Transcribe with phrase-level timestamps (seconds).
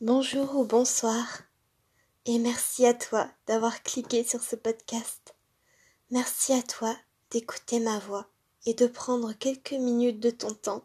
[0.00, 1.42] Bonjour ou bonsoir,
[2.24, 5.34] et merci à toi d'avoir cliqué sur ce podcast.
[6.12, 6.96] Merci à toi
[7.32, 8.28] d'écouter ma voix
[8.64, 10.84] et de prendre quelques minutes de ton temps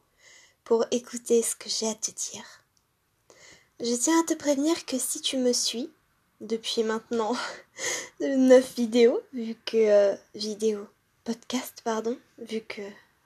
[0.63, 2.63] pour écouter ce que j'ai à te dire.
[3.79, 5.91] Je tiens à te prévenir que si tu me suis
[6.41, 7.35] depuis maintenant
[8.19, 10.87] neuf vidéos, vu que euh, vidéo
[11.23, 12.81] podcast pardon, vu que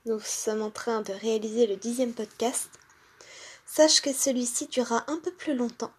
[0.05, 2.71] nous sommes en train de réaliser le dixième podcast,
[3.68, 5.91] sache que celui-ci durera un peu plus longtemps.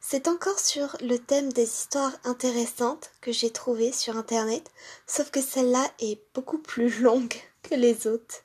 [0.00, 4.70] C'est encore sur le thème des histoires intéressantes que j'ai trouvées sur Internet,
[5.06, 8.44] sauf que celle-là est beaucoup plus longue que les autres.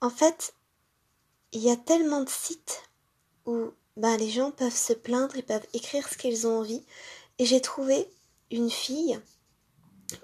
[0.00, 0.54] En fait,
[1.52, 2.82] il y a tellement de sites
[3.46, 6.84] où ben, les gens peuvent se plaindre, ils peuvent écrire ce qu'ils ont envie,
[7.38, 8.10] et j'ai trouvé
[8.50, 9.18] une fille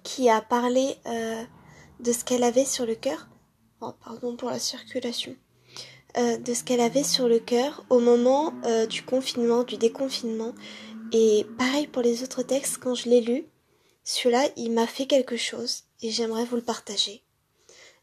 [0.02, 1.44] qui a parlé euh,
[2.00, 3.28] de ce qu'elle avait sur le cœur.
[3.80, 5.36] Oh, pardon pour la circulation.
[6.18, 10.54] Euh, de ce qu'elle avait sur le cœur au moment euh, du confinement, du déconfinement.
[11.10, 13.46] Et pareil pour les autres textes, quand je l'ai lu,
[14.04, 17.22] celui-là, il m'a fait quelque chose et j'aimerais vous le partager.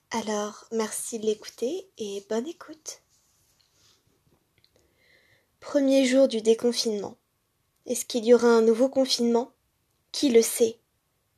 [0.09, 3.02] Alors, merci de l'écouter et bonne écoute.
[5.59, 7.16] Premier jour du déconfinement.
[7.86, 9.52] Est-ce qu'il y aura un nouveau confinement?
[10.12, 10.80] Qui le sait?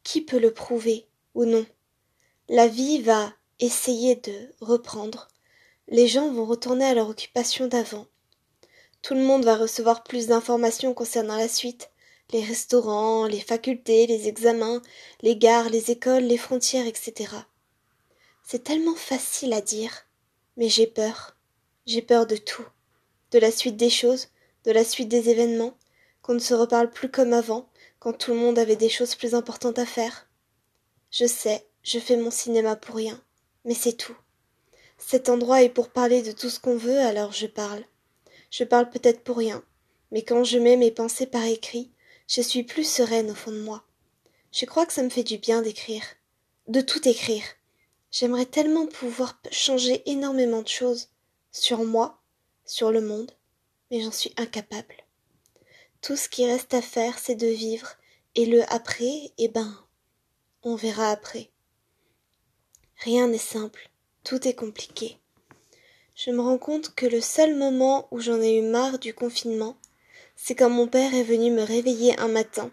[0.03, 1.66] Qui peut le prouver ou non?
[2.48, 5.28] La vie va essayer de reprendre
[5.92, 8.08] les gens vont retourner à leur occupation d'avant.
[9.02, 11.92] Tout le monde va recevoir plus d'informations concernant la suite.
[12.31, 14.81] Les restaurants, les facultés, les examens,
[15.22, 17.36] les gares, les écoles, les frontières, etc.
[18.42, 20.08] C'est tellement facile à dire,
[20.56, 21.36] mais j'ai peur.
[21.86, 22.66] J'ai peur de tout.
[23.31, 24.30] De la suite des choses,
[24.64, 25.78] de la suite des événements,
[26.22, 27.67] qu'on ne se reparle plus comme avant,
[28.00, 30.30] quand tout le monde avait des choses plus importantes à faire.
[31.09, 33.22] Je sais, je fais mon cinéma pour rien,
[33.66, 34.16] mais c'est tout.
[35.06, 37.84] Cet endroit est pour parler de tout ce qu'on veut, alors je parle.
[38.50, 39.64] Je parle peut-être pour rien,
[40.12, 41.92] mais quand je mets mes pensées par écrit,
[42.28, 43.84] je suis plus sereine au fond de moi.
[44.54, 46.04] Je crois que ça me fait du bien d'écrire,
[46.68, 47.44] de tout écrire.
[48.12, 51.09] J'aimerais tellement pouvoir changer énormément de choses,
[51.52, 52.22] sur moi,
[52.66, 53.31] sur le monde,
[53.90, 54.96] mais j'en suis incapable.
[56.02, 57.96] Tout ce qui reste à faire, c'est de vivre,
[58.36, 59.78] et le après, eh ben,
[60.64, 61.52] on verra après.
[62.98, 63.90] Rien n'est simple.
[64.24, 65.18] Tout est compliqué.
[66.16, 69.78] Je me rends compte que le seul moment où j'en ai eu marre du confinement,
[70.36, 72.72] c'est quand mon père est venu me réveiller un matin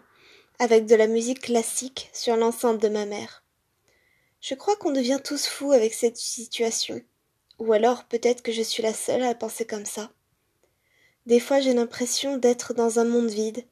[0.59, 3.43] avec de la musique classique sur l'enceinte de ma mère.
[4.41, 7.01] Je crois qu'on devient tous fous avec cette situation.
[7.57, 10.11] Ou alors peut-être que je suis la seule à penser comme ça.
[11.25, 13.65] Des fois j'ai l'impression d'être dans un monde vide,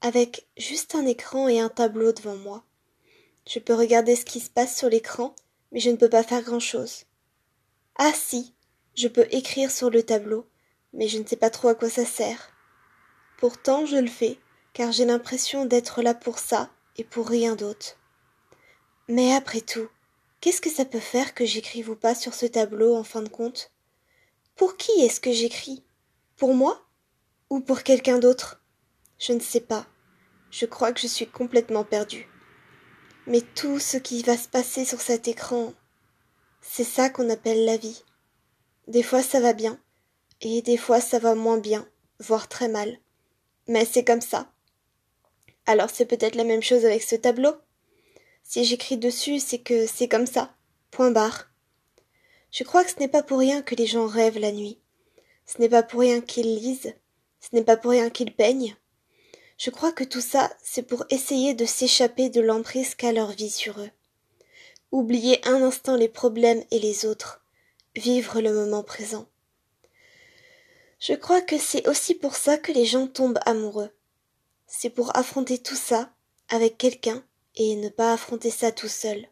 [0.00, 2.64] avec juste un écran et un tableau devant moi.
[3.46, 5.34] Je peux regarder ce qui se passe sur l'écran,
[5.72, 7.04] mais je ne peux pas faire grand-chose.
[8.00, 8.54] Ah si,
[8.94, 10.48] je peux écrire sur le tableau,
[10.92, 12.52] mais je ne sais pas trop à quoi ça sert.
[13.38, 14.38] Pourtant je le fais,
[14.72, 17.96] car j'ai l'impression d'être là pour ça et pour rien d'autre.
[19.08, 19.88] Mais après tout,
[20.40, 23.28] qu'est-ce que ça peut faire que j'écrive ou pas sur ce tableau en fin de
[23.28, 23.72] compte?
[24.54, 25.82] Pour qui est-ce que j'écris?
[26.36, 26.86] Pour moi?
[27.50, 28.62] Ou pour quelqu'un d'autre?
[29.18, 29.86] Je ne sais pas.
[30.52, 32.28] Je crois que je suis complètement perdue.
[33.26, 35.74] Mais tout ce qui va se passer sur cet écran,
[36.60, 38.02] c'est ça qu'on appelle la vie.
[38.86, 39.80] Des fois ça va bien,
[40.40, 41.88] et des fois ça va moins bien,
[42.20, 42.98] voire très mal.
[43.66, 44.52] Mais c'est comme ça.
[45.66, 47.52] Alors c'est peut-être la même chose avec ce tableau.
[48.42, 50.54] Si j'écris dessus, c'est que c'est comme ça.
[50.90, 51.50] Point barre.
[52.50, 54.80] Je crois que ce n'est pas pour rien que les gens rêvent la nuit.
[55.44, 56.94] Ce n'est pas pour rien qu'ils lisent.
[57.40, 58.74] Ce n'est pas pour rien qu'ils peignent.
[59.58, 63.50] Je crois que tout ça, c'est pour essayer de s'échapper de l'emprise qu'a leur vie
[63.50, 63.90] sur eux
[64.90, 67.42] oublier un instant les problèmes et les autres,
[67.94, 69.26] vivre le moment présent.
[71.00, 73.90] Je crois que c'est aussi pour ça que les gens tombent amoureux.
[74.66, 76.10] C'est pour affronter tout ça
[76.48, 77.22] avec quelqu'un
[77.56, 79.26] et ne pas affronter ça tout seul.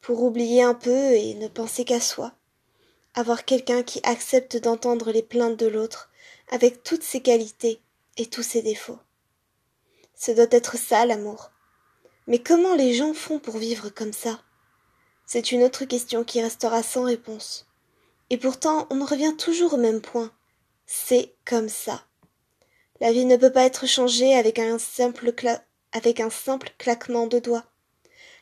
[0.00, 2.32] Pour oublier un peu et ne penser qu'à soi.
[3.14, 6.10] Avoir quelqu'un qui accepte d'entendre les plaintes de l'autre
[6.50, 7.80] avec toutes ses qualités
[8.16, 8.98] et tous ses défauts.
[10.14, 11.50] Ce doit être ça l'amour.
[12.26, 14.40] Mais comment les gens font pour vivre comme ça?
[15.26, 17.66] C'est une autre question qui restera sans réponse.
[18.30, 20.32] Et pourtant, on revient toujours au même point.
[20.86, 22.04] C'est comme ça.
[23.00, 25.32] La vie ne peut pas être changée avec un simple,
[25.92, 27.64] avec un simple claquement de doigts.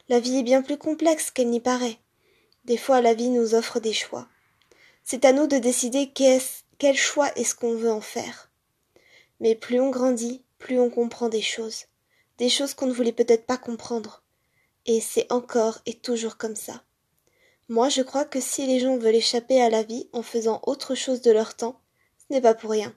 [0.08, 1.98] La vie est bien plus complexe qu'elle n'y paraît.
[2.64, 4.28] Des fois, la vie nous offre des choix.
[5.02, 8.50] C'est à nous de décider quel choix est-ce qu'on veut en faire.
[9.40, 11.86] Mais plus on grandit, plus on comprend des choses.
[12.38, 14.22] Des choses qu'on ne voulait peut-être pas comprendre.
[14.86, 16.82] Et c'est encore et toujours comme ça.
[17.68, 20.94] Moi, je crois que si les gens veulent échapper à la vie en faisant autre
[20.94, 21.80] chose de leur temps,
[22.18, 22.94] ce n'est pas pour rien.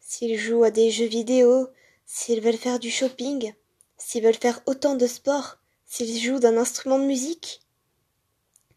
[0.00, 1.68] s'ils jouent à des jeux vidéo,
[2.06, 3.52] s'ils veulent faire du shopping,
[3.96, 7.62] s'ils veulent faire autant de sport, s'ils jouent d'un instrument de musique.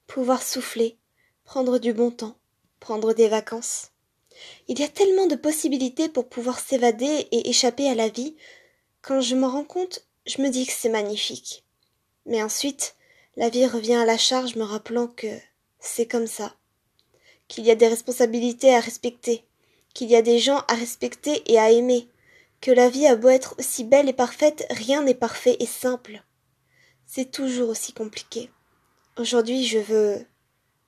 [0.08, 0.98] Pouvoir souffler,
[1.44, 2.38] prendre du bon temps,
[2.80, 3.92] prendre des vacances.
[4.68, 8.36] Il y a tellement de possibilités pour pouvoir s'évader et échapper à la vie.
[9.02, 11.63] Quand je m'en rends compte, je me dis que c'est magnifique.
[12.26, 12.96] Mais ensuite,
[13.36, 15.28] la vie revient à la charge me rappelant que
[15.80, 16.56] c'est comme ça,
[17.48, 19.44] qu'il y a des responsabilités à respecter,
[19.94, 22.08] qu'il y a des gens à respecter et à aimer,
[22.62, 26.24] que la vie a beau être aussi belle et parfaite, rien n'est parfait et simple.
[27.06, 28.50] C'est toujours aussi compliqué.
[29.18, 30.26] Aujourd'hui, je veux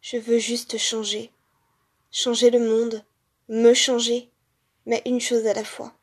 [0.05, 1.31] je veux juste changer.
[2.11, 3.03] Changer le monde,
[3.49, 4.29] me changer,
[4.85, 5.95] mais une chose à la fois,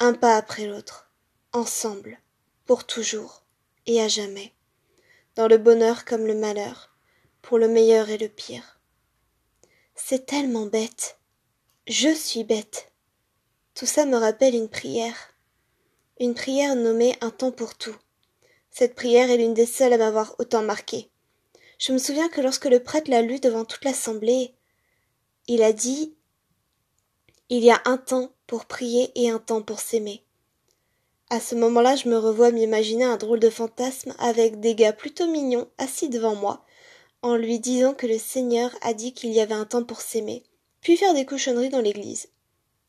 [0.00, 1.10] un pas après l'autre,
[1.52, 2.18] ensemble,
[2.64, 3.42] pour toujours
[3.84, 4.53] et à jamais
[5.36, 6.94] dans le bonheur comme le malheur,
[7.42, 8.78] pour le meilleur et le pire.
[9.94, 11.18] C'est tellement bête.
[11.86, 12.92] Je suis bête.
[13.74, 15.34] Tout ça me rappelle une prière.
[16.20, 17.96] Une prière nommée Un temps pour tout.
[18.70, 21.10] Cette prière est l'une des seules à m'avoir autant marqué.
[21.78, 24.54] Je me souviens que lorsque le prêtre l'a lue devant toute l'assemblée,
[25.48, 26.14] il a dit
[27.48, 30.23] Il y a un temps pour prier et un temps pour s'aimer.
[31.30, 35.26] À ce moment-là, je me revois m'imaginer un drôle de fantasme avec des gars plutôt
[35.26, 36.64] mignons assis devant moi,
[37.22, 40.44] en lui disant que le Seigneur a dit qu'il y avait un temps pour s'aimer,
[40.80, 42.28] puis faire des cochonneries dans l'église.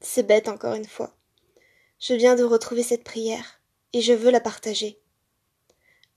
[0.01, 1.15] C'est bête encore une fois.
[1.99, 3.61] Je viens de retrouver cette prière,
[3.93, 4.99] et je veux la partager.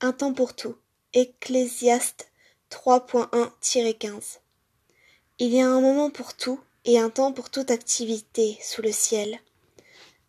[0.00, 0.74] Un temps pour tout.
[1.14, 2.30] Ecclésiaste
[2.70, 4.40] 3.1-15.
[5.38, 8.92] Il y a un moment pour tout et un temps pour toute activité sous le
[8.92, 9.38] ciel.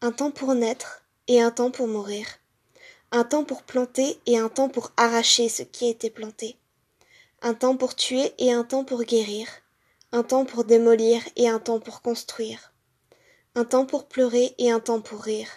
[0.02, 2.26] Un temps pour naître et un temps pour mourir,
[3.12, 6.58] un temps pour planter et un temps pour arracher ce qui a été planté,
[7.44, 9.48] un temps pour tuer et un temps pour guérir,
[10.12, 12.74] un temps pour démolir et un temps pour construire,
[13.54, 15.50] un temps pour pleurer et un temps pour rire,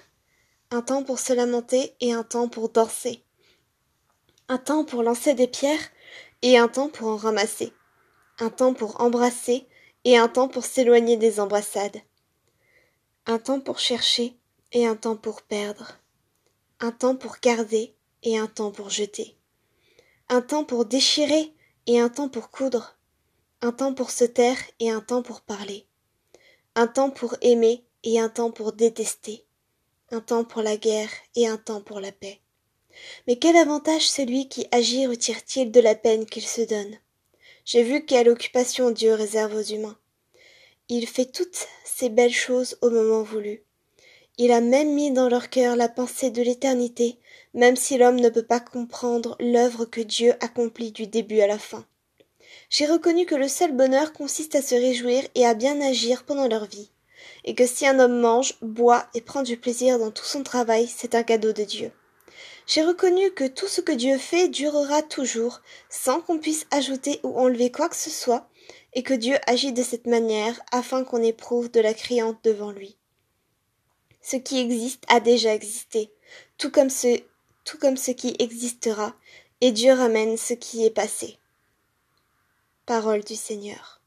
[0.70, 3.24] un temps pour se lamenter et un temps pour danser,
[4.48, 5.88] un temps pour lancer des pierres
[6.42, 7.72] et un temps pour en ramasser,
[8.40, 9.66] un temps pour embrasser
[10.04, 12.02] et un temps pour s'éloigner des embrassades,
[13.24, 14.36] un temps pour chercher
[14.72, 15.98] et un temps pour perdre,
[16.80, 19.36] un temps pour garder et un temps pour jeter,
[20.28, 21.52] un temps pour déchirer
[21.86, 22.96] et un temps pour coudre,
[23.60, 25.86] un temps pour se taire et un temps pour parler,
[26.74, 29.44] un temps pour aimer et un temps pour détester,
[30.10, 32.40] un temps pour la guerre et un temps pour la paix.
[33.26, 36.98] Mais quel avantage celui qui agit retire-t-il de la peine qu'il se donne
[37.64, 39.98] J'ai vu quelle occupation Dieu réserve aux humains.
[40.88, 43.64] Il fait toutes ces belles choses au moment voulu.
[44.38, 47.18] Il a même mis dans leur cœur la pensée de l'éternité,
[47.52, 51.58] même si l'homme ne peut pas comprendre l'œuvre que Dieu accomplit du début à la
[51.58, 51.84] fin.
[52.70, 56.48] J'ai reconnu que le seul bonheur consiste à se réjouir et à bien agir pendant
[56.48, 56.90] leur vie,
[57.44, 60.86] et que si un homme mange, boit et prend du plaisir dans tout son travail,
[60.88, 61.92] c'est un cadeau de Dieu.
[62.66, 67.38] J'ai reconnu que tout ce que Dieu fait durera toujours, sans qu'on puisse ajouter ou
[67.38, 68.48] enlever quoi que ce soit,
[68.94, 72.96] et que Dieu agit de cette manière afin qu'on éprouve de la criante devant lui.
[74.22, 76.10] Ce qui existe a déjà existé,
[76.56, 77.20] tout comme ce,
[77.64, 79.14] tout comme ce qui existera,
[79.60, 81.38] et Dieu ramène ce qui est passé.
[82.86, 84.00] Parole du Seigneur.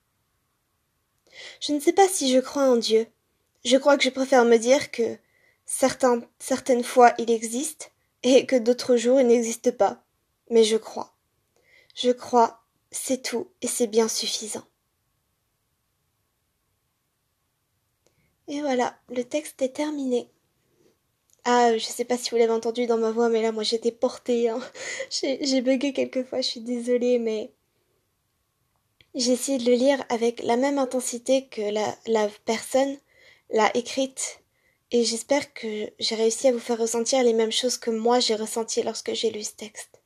[1.60, 3.08] Je ne sais pas si je crois en Dieu.
[3.64, 5.18] Je crois que je préfère me dire que
[5.66, 7.92] certains, certaines fois il existe
[8.24, 10.04] et que d'autres jours il n'existe pas.
[10.50, 11.14] Mais je crois.
[11.96, 12.62] Je crois,
[12.92, 14.64] c'est tout et c'est bien suffisant.
[18.48, 20.30] Et voilà, le texte est terminé.
[21.44, 23.92] Ah, je sais pas si vous l'avez entendu dans ma voix, mais là, moi, j'étais
[23.92, 24.50] portée.
[24.50, 24.60] Hein.
[25.12, 27.52] J'ai bugué quelquefois, je suis désolée, mais
[29.16, 32.98] j'ai essayé de le lire avec la même intensité que la, la personne
[33.50, 34.42] l'a écrite.
[34.92, 38.36] Et j'espère que j'ai réussi à vous faire ressentir les mêmes choses que moi j'ai
[38.36, 40.02] ressenti lorsque j'ai lu ce texte.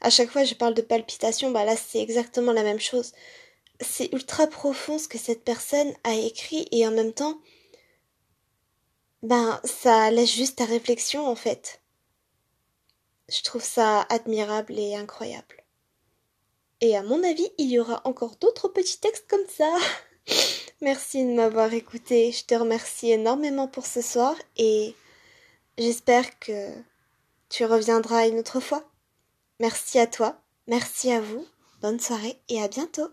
[0.00, 3.12] À chaque fois je parle de palpitations, bah là c'est exactement la même chose.
[3.80, 7.38] C'est ultra profond ce que cette personne a écrit et en même temps
[9.22, 11.80] ben ça laisse juste ta réflexion en fait.
[13.28, 15.64] Je trouve ça admirable et incroyable.
[16.80, 19.74] Et à mon avis, il y aura encore d'autres petits textes comme ça.
[20.80, 22.32] Merci de m'avoir écouté.
[22.32, 24.94] Je te remercie énormément pour ce soir et
[25.78, 26.72] j'espère que
[27.48, 28.84] tu reviendras une autre fois.
[29.58, 31.46] Merci à toi, merci à vous,
[31.80, 33.08] bonne soirée et à bientôt.